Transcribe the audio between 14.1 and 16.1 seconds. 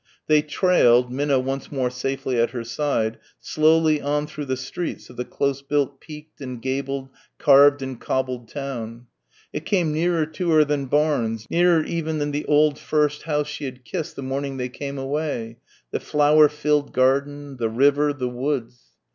the morning they came away the